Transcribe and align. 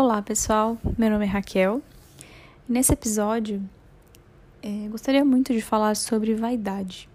Olá 0.00 0.22
pessoal, 0.22 0.78
meu 0.96 1.10
nome 1.10 1.24
é 1.24 1.28
Raquel. 1.28 1.82
Nesse 2.68 2.92
episódio, 2.92 3.60
é, 4.62 4.86
gostaria 4.88 5.24
muito 5.24 5.52
de 5.52 5.60
falar 5.60 5.96
sobre 5.96 6.36
vaidade. 6.36 7.08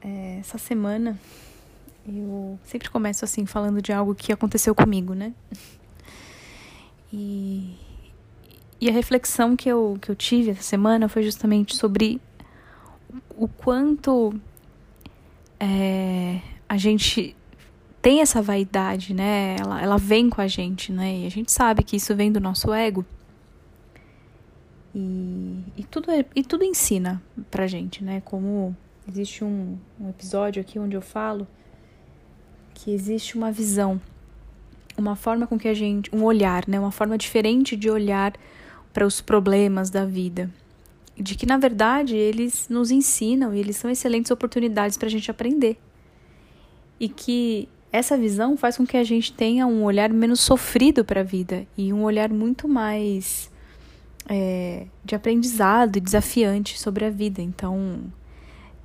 É, 0.00 0.36
essa 0.38 0.58
semana 0.58 1.18
eu 2.06 2.56
sempre 2.62 2.88
começo 2.90 3.24
assim 3.24 3.44
falando 3.44 3.82
de 3.82 3.92
algo 3.92 4.14
que 4.14 4.32
aconteceu 4.32 4.72
comigo, 4.72 5.14
né? 5.14 5.34
E, 7.12 7.76
e 8.80 8.88
a 8.88 8.92
reflexão 8.92 9.56
que 9.56 9.68
eu, 9.68 9.98
que 10.00 10.12
eu 10.12 10.14
tive 10.14 10.52
essa 10.52 10.62
semana 10.62 11.08
foi 11.08 11.24
justamente 11.24 11.74
sobre 11.74 12.20
o 13.36 13.48
quanto 13.48 14.32
é, 15.58 16.40
a 16.68 16.76
gente 16.76 17.34
tem 18.02 18.20
essa 18.20 18.42
vaidade, 18.42 19.14
né? 19.14 19.56
Ela, 19.58 19.80
ela 19.80 19.96
vem 19.96 20.28
com 20.28 20.40
a 20.40 20.48
gente, 20.48 20.92
né? 20.92 21.18
E 21.18 21.26
a 21.26 21.30
gente 21.30 21.52
sabe 21.52 21.84
que 21.84 21.96
isso 21.96 22.14
vem 22.16 22.32
do 22.32 22.40
nosso 22.40 22.72
ego. 22.74 23.06
E, 24.92 25.62
e, 25.76 25.84
tudo, 25.84 26.10
é, 26.10 26.24
e 26.34 26.42
tudo 26.42 26.64
ensina 26.64 27.22
pra 27.48 27.68
gente, 27.68 28.02
né? 28.02 28.20
Como 28.24 28.76
existe 29.08 29.44
um, 29.44 29.78
um 30.00 30.10
episódio 30.10 30.60
aqui 30.60 30.80
onde 30.80 30.96
eu 30.96 31.00
falo 31.00 31.46
que 32.74 32.90
existe 32.90 33.36
uma 33.36 33.52
visão, 33.52 34.00
uma 34.96 35.14
forma 35.14 35.46
com 35.46 35.56
que 35.56 35.68
a 35.68 35.74
gente. 35.74 36.14
um 36.14 36.24
olhar, 36.24 36.66
né? 36.66 36.80
Uma 36.80 36.90
forma 36.90 37.16
diferente 37.16 37.76
de 37.76 37.88
olhar 37.88 38.34
para 38.92 39.06
os 39.06 39.20
problemas 39.20 39.90
da 39.90 40.04
vida. 40.04 40.50
De 41.16 41.36
que, 41.36 41.46
na 41.46 41.56
verdade, 41.56 42.16
eles 42.16 42.68
nos 42.68 42.90
ensinam 42.90 43.54
e 43.54 43.60
eles 43.60 43.76
são 43.76 43.88
excelentes 43.88 44.30
oportunidades 44.32 44.96
para 44.96 45.06
a 45.06 45.10
gente 45.10 45.30
aprender. 45.30 45.78
E 46.98 47.08
que 47.08 47.68
essa 47.92 48.16
visão 48.16 48.56
faz 48.56 48.78
com 48.78 48.86
que 48.86 48.96
a 48.96 49.04
gente 49.04 49.32
tenha 49.32 49.66
um 49.66 49.84
olhar 49.84 50.10
menos 50.10 50.40
sofrido 50.40 51.04
para 51.04 51.20
a 51.20 51.24
vida 51.24 51.66
e 51.76 51.92
um 51.92 52.02
olhar 52.04 52.30
muito 52.30 52.66
mais 52.66 53.50
é, 54.26 54.86
de 55.04 55.14
aprendizado 55.14 55.96
e 55.96 56.00
desafiante 56.00 56.80
sobre 56.80 57.04
a 57.04 57.10
vida. 57.10 57.42
Então, 57.42 58.00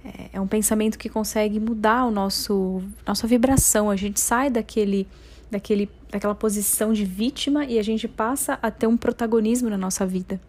é, 0.04 0.32
é 0.34 0.42
um 0.42 0.48
pensamento 0.48 0.98
que 0.98 1.08
consegue 1.08 1.58
mudar 1.58 2.06
o 2.06 2.12
nosso 2.12 2.82
nossa 3.06 3.26
vibração. 3.26 3.90
A 3.90 3.96
gente 3.96 4.20
sai 4.20 4.50
daquele, 4.50 5.08
daquele, 5.50 5.90
daquela 6.12 6.36
posição 6.36 6.92
de 6.92 7.06
vítima 7.06 7.64
e 7.64 7.80
a 7.80 7.84
gente 7.84 8.10
passa 8.10 8.60
a 8.62 8.70
ter 8.70 8.88
um 8.88 8.98
protagonismo 8.98 9.70
na 9.70 9.78
nossa 9.78 10.06
vida. 10.06 10.40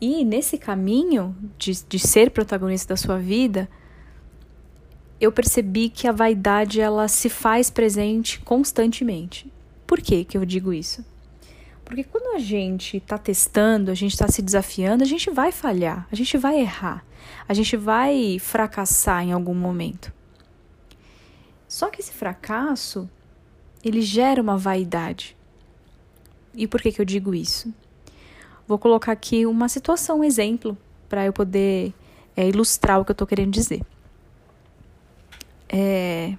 E 0.00 0.24
nesse 0.24 0.58
caminho 0.58 1.34
de, 1.56 1.72
de 1.88 1.98
ser 2.00 2.32
protagonista 2.32 2.92
da 2.92 2.96
sua 2.96 3.18
vida, 3.18 3.68
eu 5.20 5.30
percebi 5.32 5.88
que 5.88 6.08
a 6.08 6.12
vaidade 6.12 6.80
ela 6.80 7.08
se 7.08 7.28
faz 7.28 7.70
presente 7.70 8.40
constantemente. 8.40 9.50
Por 9.86 10.00
que 10.00 10.24
que 10.24 10.36
eu 10.36 10.44
digo 10.44 10.72
isso? 10.72 11.04
Porque 11.84 12.02
quando 12.02 12.34
a 12.34 12.38
gente 12.38 12.96
está 12.96 13.18
testando, 13.18 13.90
a 13.90 13.94
gente 13.94 14.12
está 14.12 14.26
se 14.28 14.40
desafiando, 14.40 15.04
a 15.04 15.06
gente 15.06 15.30
vai 15.30 15.52
falhar, 15.52 16.08
a 16.10 16.16
gente 16.16 16.36
vai 16.38 16.58
errar, 16.58 17.04
a 17.46 17.52
gente 17.52 17.76
vai 17.76 18.38
fracassar 18.38 19.22
em 19.22 19.32
algum 19.32 19.54
momento. 19.54 20.12
Só 21.68 21.90
que 21.90 22.00
esse 22.00 22.12
fracasso, 22.12 23.08
ele 23.84 24.00
gera 24.00 24.40
uma 24.40 24.56
vaidade. 24.56 25.36
E 26.54 26.66
por 26.66 26.80
que, 26.80 26.92
que 26.92 27.00
eu 27.00 27.04
digo 27.04 27.34
isso? 27.34 27.72
Vou 28.66 28.78
colocar 28.78 29.12
aqui 29.12 29.44
uma 29.44 29.68
situação, 29.68 30.20
um 30.20 30.24
exemplo, 30.24 30.76
para 31.08 31.26
eu 31.26 31.32
poder 31.32 31.92
é, 32.34 32.48
ilustrar 32.48 32.98
o 33.00 33.04
que 33.04 33.10
eu 33.10 33.14
estou 33.14 33.26
querendo 33.26 33.52
dizer. 33.52 33.84
É... 35.76 36.36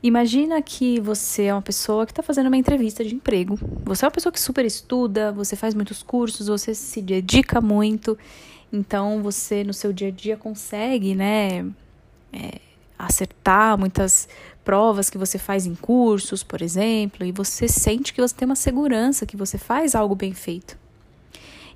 Imagina 0.00 0.62
que 0.62 1.00
você 1.00 1.44
é 1.44 1.52
uma 1.52 1.60
pessoa 1.60 2.06
que 2.06 2.12
está 2.12 2.22
fazendo 2.22 2.46
uma 2.46 2.56
entrevista 2.56 3.04
de 3.04 3.14
emprego. 3.14 3.58
Você 3.84 4.04
é 4.04 4.06
uma 4.06 4.12
pessoa 4.12 4.32
que 4.32 4.40
super 4.40 4.64
estuda, 4.64 5.32
você 5.32 5.56
faz 5.56 5.74
muitos 5.74 6.00
cursos, 6.02 6.46
você 6.46 6.72
se 6.72 7.02
dedica 7.02 7.60
muito. 7.60 8.16
Então 8.72 9.20
você 9.22 9.64
no 9.64 9.74
seu 9.74 9.92
dia 9.92 10.08
a 10.08 10.10
dia 10.12 10.36
consegue, 10.36 11.14
né, 11.16 11.66
é, 12.32 12.60
acertar 12.96 13.76
muitas 13.76 14.28
provas 14.64 15.10
que 15.10 15.18
você 15.18 15.36
faz 15.36 15.66
em 15.66 15.74
cursos, 15.74 16.44
por 16.44 16.62
exemplo, 16.62 17.26
e 17.26 17.32
você 17.32 17.66
sente 17.66 18.14
que 18.14 18.20
você 18.20 18.34
tem 18.34 18.46
uma 18.46 18.54
segurança, 18.54 19.26
que 19.26 19.36
você 19.36 19.58
faz 19.58 19.96
algo 19.96 20.14
bem 20.14 20.32
feito. 20.32 20.78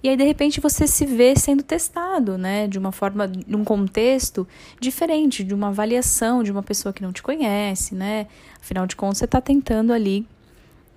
E 0.05 0.09
aí, 0.11 0.19
de 0.19 0.25
repente, 0.25 0.61
você 0.61 0.87
se 0.87 1.07
vê 1.07 1.35
sendo 1.35 1.63
testado, 1.63 2.37
né? 2.37 2.69
De 2.69 2.79
uma 2.79 2.93
forma, 2.93 3.27
num 3.47 3.65
contexto 3.65 4.47
diferente, 4.79 5.43
de 5.43 5.55
uma 5.55 5.69
avaliação 5.69 6.43
de 6.43 6.53
uma 6.53 6.63
pessoa 6.63 6.93
que 6.93 7.03
não 7.03 7.11
te 7.11 7.23
conhece, 7.23 7.95
né? 7.95 8.27
Afinal 8.61 8.87
de 8.87 8.97
contas, 8.97 9.17
você 9.17 9.25
está 9.25 9.41
tentando 9.41 9.95
ali, 9.95 10.27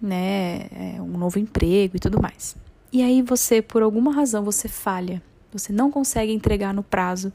né? 0.02 0.68
É, 0.76 0.98
um 1.02 1.18
novo 1.18 1.40
emprego 1.40 1.96
e 1.96 2.00
tudo 2.02 2.22
mais. 2.22 2.58
E 2.92 3.02
aí, 3.02 3.22
você, 3.22 3.62
por 3.62 3.82
alguma 3.82 4.12
razão, 4.12 4.44
você 4.44 4.68
falha. 4.68 5.24
Você 5.54 5.72
não 5.72 5.90
consegue 5.90 6.34
entregar 6.34 6.74
no 6.74 6.84
prazo 6.84 7.32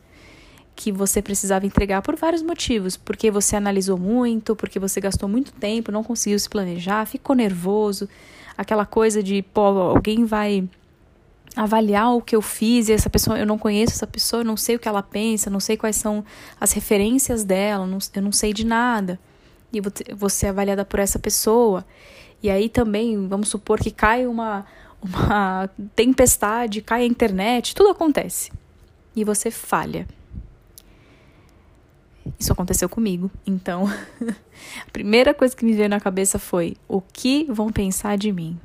que 0.77 0.93
você 0.93 1.23
precisava 1.23 1.65
entregar 1.65 2.03
por 2.03 2.17
vários 2.17 2.43
motivos, 2.43 2.99
porque 2.99 3.31
você 3.31 3.57
analisou 3.57 3.97
muito, 3.97 4.55
porque 4.55 4.79
você 4.79 5.01
gastou 5.01 5.27
muito 5.27 5.53
tempo, 5.53 5.91
não 5.91 6.05
conseguiu 6.05 6.39
se 6.39 6.51
planejar, 6.51 7.07
ficou 7.07 7.35
nervoso, 7.35 8.07
aquela 8.59 8.85
coisa 8.85 9.23
de, 9.23 9.41
pô, 9.41 9.63
alguém 9.63 10.27
vai 10.27 10.69
avaliar 11.55 12.15
o 12.15 12.23
que 12.23 12.35
eu 12.35 12.43
fiz 12.43 12.89
e 12.89 12.93
essa 12.93 13.11
pessoa, 13.11 13.39
eu 13.39 13.47
não 13.47 13.59
conheço 13.59 13.93
essa 13.93 14.07
pessoa, 14.07 14.41
eu 14.41 14.45
não 14.45 14.57
sei 14.57 14.77
o 14.77 14.79
que 14.79 14.89
ela 14.89 15.03
pensa, 15.03 15.51
não 15.51 15.61
sei 15.61 15.77
quais 15.77 15.97
são 15.97 16.25
as 16.61 16.73
referências 16.73 17.45
dela, 17.45 17.87
não, 17.87 17.99
eu 18.15 18.23
não 18.23 18.33
sei 18.33 18.53
de 18.53 18.65
nada. 18.65 19.19
E 19.73 19.81
vou 20.15 20.29
ser 20.29 20.49
avaliada 20.49 20.85
por 20.85 20.99
essa 20.99 21.19
pessoa. 21.19 21.85
E 22.43 22.51
aí 22.51 22.69
também, 22.69 23.27
vamos 23.27 23.49
supor 23.49 23.79
que 23.79 23.91
cai 23.91 24.27
uma, 24.27 24.67
uma 25.03 25.69
tempestade, 25.95 26.83
cai 26.83 27.03
a 27.03 27.07
internet, 27.07 27.75
tudo 27.75 27.91
acontece. 27.91 28.51
E 29.15 29.25
você 29.25 29.51
falha. 29.51 30.07
Isso 32.39 32.53
aconteceu 32.53 32.89
comigo. 32.89 33.31
Então, 33.47 33.87
a 34.87 34.91
primeira 34.91 35.35
coisa 35.35 35.55
que 35.55 35.65
me 35.65 35.73
veio 35.73 35.89
na 35.89 36.01
cabeça 36.01 36.39
foi: 36.39 36.77
o 36.89 37.01
que 37.01 37.47
vão 37.51 37.71
pensar 37.71 38.17
de 38.17 38.33
mim? 38.33 38.59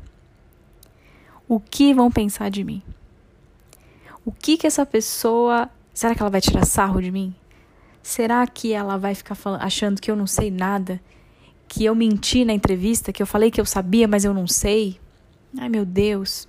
O 1.47 1.59
que 1.59 1.93
vão 1.93 2.11
pensar 2.11 2.49
de 2.49 2.63
mim? 2.63 2.81
O 4.25 4.31
que 4.31 4.57
que 4.57 4.67
essa 4.67 4.85
pessoa. 4.85 5.69
Será 5.93 6.13
que 6.13 6.21
ela 6.21 6.29
vai 6.29 6.41
tirar 6.41 6.65
sarro 6.65 7.01
de 7.01 7.11
mim? 7.11 7.33
Será 8.03 8.45
que 8.45 8.73
ela 8.73 8.97
vai 8.97 9.15
ficar 9.15 9.35
falando, 9.35 9.61
achando 9.61 10.01
que 10.01 10.11
eu 10.11 10.15
não 10.15 10.27
sei 10.27 10.51
nada? 10.51 10.99
Que 11.67 11.85
eu 11.85 11.95
menti 11.95 12.45
na 12.45 12.53
entrevista, 12.53 13.11
que 13.11 13.21
eu 13.21 13.27
falei 13.27 13.49
que 13.49 13.59
eu 13.59 13.65
sabia, 13.65 14.07
mas 14.07 14.23
eu 14.23 14.33
não 14.33 14.47
sei? 14.47 14.99
Ai, 15.57 15.69
meu 15.69 15.85
Deus. 15.85 16.47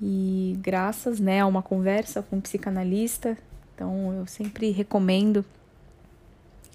E 0.00 0.56
graças 0.60 1.20
né, 1.20 1.40
a 1.40 1.46
uma 1.46 1.62
conversa 1.62 2.22
com 2.22 2.36
um 2.36 2.40
psicanalista, 2.40 3.36
então 3.74 4.12
eu 4.12 4.26
sempre 4.26 4.70
recomendo 4.70 5.44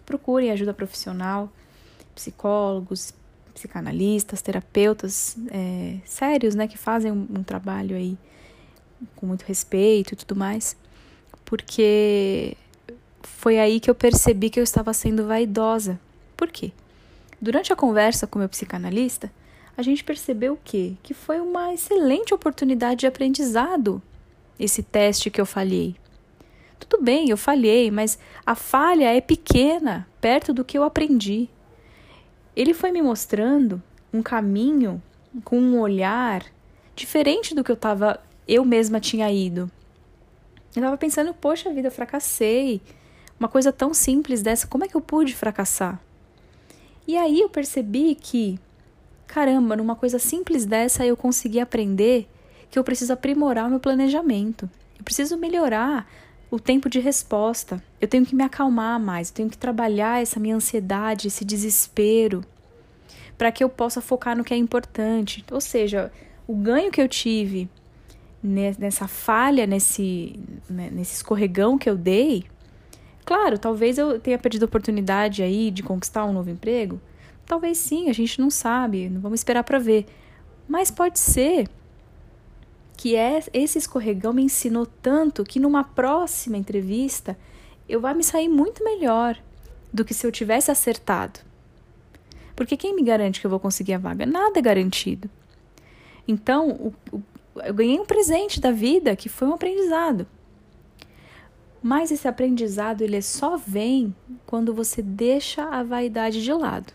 procurem 0.05 0.51
ajuda 0.51 0.73
profissional, 0.73 1.49
psicólogos, 2.13 3.13
psicanalistas, 3.55 4.41
terapeutas 4.41 5.37
é, 5.49 5.97
sérios, 6.05 6.53
né, 6.53 6.67
que 6.67 6.77
fazem 6.77 7.11
um, 7.11 7.25
um 7.37 7.43
trabalho 7.43 7.95
aí 7.95 8.17
com 9.15 9.25
muito 9.25 9.43
respeito 9.43 10.13
e 10.13 10.15
tudo 10.15 10.35
mais, 10.35 10.75
porque 11.43 12.55
foi 13.23 13.57
aí 13.57 13.79
que 13.79 13.89
eu 13.89 13.95
percebi 13.95 14.49
que 14.49 14.59
eu 14.59 14.63
estava 14.63 14.93
sendo 14.93 15.25
vaidosa. 15.25 15.99
Por 16.35 16.51
quê? 16.51 16.71
Durante 17.41 17.71
a 17.71 17.75
conversa 17.75 18.27
com 18.27 18.39
meu 18.39 18.49
psicanalista, 18.49 19.31
a 19.77 19.81
gente 19.81 20.03
percebeu 20.03 20.53
o 20.53 20.59
quê? 20.63 20.93
Que 21.01 21.13
foi 21.13 21.39
uma 21.39 21.73
excelente 21.73 22.33
oportunidade 22.33 23.01
de 23.01 23.07
aprendizado 23.07 24.01
esse 24.59 24.83
teste 24.83 25.29
que 25.29 25.39
eu 25.39 25.45
falhei. 25.45 25.95
Tudo 26.79 27.01
bem, 27.01 27.29
eu 27.29 27.37
falhei, 27.37 27.89
mas 27.89 28.19
a 28.45 28.53
falha 28.53 29.15
é 29.15 29.21
pequena 29.21 30.07
perto 30.19 30.53
do 30.53 30.63
que 30.63 30.77
eu 30.77 30.83
aprendi 30.83 31.49
ele 32.55 32.73
foi 32.73 32.91
me 32.91 33.01
mostrando 33.01 33.81
um 34.13 34.21
caminho 34.21 35.01
com 35.43 35.59
um 35.59 35.79
olhar 35.79 36.45
diferente 36.95 37.53
do 37.53 37.63
que 37.63 37.71
eu 37.71 37.75
tava, 37.75 38.21
eu 38.47 38.63
mesma 38.63 38.99
tinha 38.99 39.29
ido. 39.31 39.69
Eu 40.75 40.81
tava 40.81 40.97
pensando, 40.97 41.33
poxa 41.33 41.73
vida, 41.73 41.87
eu 41.87 41.91
fracassei. 41.91 42.81
Uma 43.39 43.49
coisa 43.49 43.71
tão 43.71 43.93
simples 43.93 44.41
dessa, 44.41 44.67
como 44.67 44.85
é 44.85 44.87
que 44.87 44.95
eu 44.95 45.01
pude 45.01 45.35
fracassar? 45.35 45.99
E 47.07 47.17
aí 47.17 47.41
eu 47.41 47.49
percebi 47.49 48.15
que, 48.15 48.57
caramba, 49.27 49.75
numa 49.75 49.95
coisa 49.95 50.17
simples 50.17 50.65
dessa 50.65 51.05
eu 51.05 51.17
consegui 51.17 51.59
aprender 51.59 52.27
que 52.71 52.79
eu 52.79 52.83
preciso 52.83 53.13
aprimorar 53.13 53.67
o 53.67 53.69
meu 53.69 53.79
planejamento. 53.79 54.69
Eu 54.97 55.03
preciso 55.03 55.37
melhorar 55.37 56.09
o 56.49 56.59
tempo 56.59 56.89
de 56.89 56.99
resposta. 56.99 57.81
Eu 57.99 58.07
tenho 58.07 58.25
que 58.25 58.35
me 58.35 58.43
acalmar 58.43 58.99
mais, 58.99 59.29
eu 59.29 59.35
tenho 59.35 59.49
que 59.49 59.57
trabalhar 59.57 60.21
essa 60.21 60.39
minha 60.39 60.55
ansiedade, 60.55 61.27
esse 61.27 61.43
desespero, 61.43 62.43
para 63.37 63.51
que 63.51 63.63
eu 63.63 63.69
possa 63.69 64.01
focar 64.01 64.35
no 64.35 64.43
que 64.43 64.53
é 64.53 64.57
importante. 64.57 65.43
Ou 65.51 65.61
seja, 65.61 66.11
o 66.47 66.55
ganho 66.55 66.91
que 66.91 67.01
eu 67.01 67.07
tive 67.07 67.69
nessa 68.41 69.07
falha, 69.07 69.65
nesse, 69.65 70.39
né, 70.69 70.89
nesse 70.91 71.15
escorregão 71.15 71.77
que 71.77 71.89
eu 71.89 71.97
dei, 71.97 72.45
claro, 73.25 73.57
talvez 73.57 73.97
eu 73.97 74.19
tenha 74.19 74.37
perdido 74.37 74.63
a 74.63 74.65
oportunidade 74.67 75.41
aí 75.41 75.71
de 75.71 75.81
conquistar 75.81 76.25
um 76.25 76.33
novo 76.33 76.51
emprego, 76.51 77.01
Talvez 77.45 77.77
sim, 77.77 78.09
a 78.09 78.13
gente 78.13 78.41
não 78.41 78.49
sabe, 78.49 79.07
não 79.07 79.21
vamos 79.21 79.39
esperar 79.39 79.63
para 79.63 79.77
ver. 79.77 80.05
Mas 80.67 80.89
pode 80.89 81.19
ser 81.19 81.67
que 82.95 83.15
é, 83.15 83.43
esse 83.53 83.77
escorregão 83.77 84.33
me 84.33 84.43
ensinou 84.43 84.85
tanto 84.85 85.43
que 85.43 85.59
numa 85.59 85.83
próxima 85.83 86.57
entrevista 86.57 87.37
eu 87.87 87.99
vá 87.99 88.13
me 88.13 88.23
sair 88.23 88.49
muito 88.49 88.83
melhor 88.83 89.37
do 89.93 90.03
que 90.03 90.13
se 90.13 90.25
eu 90.25 90.31
tivesse 90.31 90.71
acertado. 90.71 91.39
Porque 92.55 92.77
quem 92.77 92.95
me 92.95 93.03
garante 93.03 93.39
que 93.39 93.45
eu 93.45 93.51
vou 93.51 93.59
conseguir 93.59 93.93
a 93.93 93.97
vaga? 93.97 94.25
Nada 94.25 94.59
é 94.59 94.61
garantido. 94.61 95.29
Então, 96.27 96.69
o, 96.69 96.93
o, 97.11 97.21
eu 97.63 97.73
ganhei 97.73 97.99
um 97.99 98.05
presente 98.05 98.59
da 98.59 98.71
vida 98.71 99.15
que 99.15 99.29
foi 99.29 99.47
um 99.47 99.53
aprendizado. 99.53 100.25
Mas 101.83 102.11
esse 102.11 102.27
aprendizado 102.27 103.01
ele 103.01 103.21
só 103.21 103.57
vem 103.57 104.15
quando 104.45 104.73
você 104.73 105.01
deixa 105.01 105.63
a 105.65 105.83
vaidade 105.83 106.43
de 106.43 106.51
lado. 106.51 106.93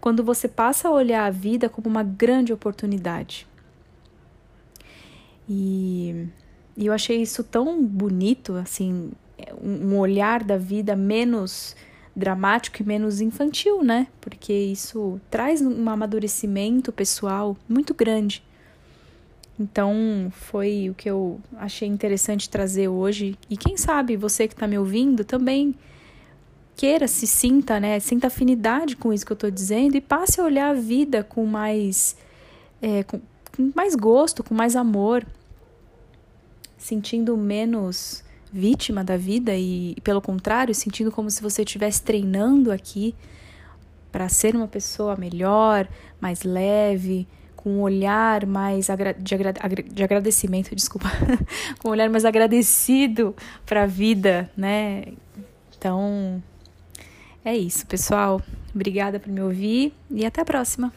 Quando 0.00 0.24
você 0.24 0.48
passa 0.48 0.88
a 0.88 0.92
olhar 0.92 1.26
a 1.26 1.30
vida 1.30 1.68
como 1.68 1.88
uma 1.88 2.02
grande 2.02 2.52
oportunidade. 2.52 3.46
E, 5.48 6.26
e 6.76 6.86
eu 6.86 6.92
achei 6.92 7.22
isso 7.22 7.42
tão 7.42 7.82
bonito, 7.84 8.54
assim, 8.54 9.10
um, 9.62 9.96
olhar 9.96 10.44
da 10.44 10.56
vida 10.56 10.94
menos 10.94 11.74
dramático 12.14 12.82
e 12.82 12.86
menos 12.86 13.20
infantil, 13.20 13.82
né? 13.82 14.08
Porque 14.20 14.52
isso 14.52 15.20
traz 15.30 15.62
um 15.62 15.88
amadurecimento 15.88 16.92
pessoal 16.92 17.56
muito 17.68 17.94
grande. 17.94 18.42
Então, 19.58 20.28
foi 20.32 20.88
o 20.90 20.94
que 20.94 21.08
eu 21.08 21.40
achei 21.56 21.88
interessante 21.88 22.48
trazer 22.48 22.88
hoje. 22.88 23.36
E 23.48 23.56
quem 23.56 23.76
sabe 23.76 24.16
você 24.16 24.46
que 24.46 24.54
está 24.54 24.66
me 24.66 24.78
ouvindo 24.78 25.24
também 25.24 25.74
queira, 26.76 27.08
se 27.08 27.26
sinta, 27.26 27.80
né? 27.80 27.98
Sinta 27.98 28.28
afinidade 28.28 28.96
com 28.96 29.12
isso 29.12 29.26
que 29.26 29.32
eu 29.32 29.34
estou 29.36 29.50
dizendo 29.50 29.96
e 29.96 30.00
passe 30.00 30.40
a 30.40 30.44
olhar 30.44 30.70
a 30.70 30.74
vida 30.74 31.24
com 31.24 31.44
mais, 31.44 32.16
é, 32.80 33.02
com, 33.02 33.20
com 33.56 33.72
mais 33.74 33.96
gosto, 33.96 34.44
com 34.44 34.54
mais 34.54 34.76
amor, 34.76 35.26
sentindo 36.78 37.36
menos 37.36 38.24
vítima 38.52 39.04
da 39.04 39.16
vida 39.16 39.54
e, 39.54 39.96
pelo 40.02 40.22
contrário, 40.22 40.74
sentindo 40.74 41.12
como 41.12 41.30
se 41.30 41.42
você 41.42 41.62
estivesse 41.62 42.02
treinando 42.02 42.72
aqui 42.72 43.14
para 44.10 44.28
ser 44.28 44.56
uma 44.56 44.66
pessoa 44.66 45.16
melhor, 45.16 45.86
mais 46.20 46.42
leve, 46.42 47.26
com 47.54 47.70
um 47.70 47.80
olhar 47.82 48.46
mais 48.46 48.86
de, 48.86 48.92
agra 48.92 49.12
de, 49.12 50.02
agradecimento, 50.02 50.74
desculpa, 50.74 51.10
com 51.78 51.88
um 51.88 51.90
olhar 51.90 52.08
mais 52.08 52.24
agradecido 52.24 53.34
para 53.66 53.82
a 53.82 53.86
vida, 53.86 54.50
né? 54.56 55.04
Então, 55.76 56.42
é 57.44 57.56
isso, 57.56 57.86
pessoal. 57.86 58.40
Obrigada 58.74 59.18
por 59.18 59.30
me 59.30 59.40
ouvir 59.40 59.92
e 60.10 60.24
até 60.24 60.40
a 60.40 60.44
próxima. 60.44 60.92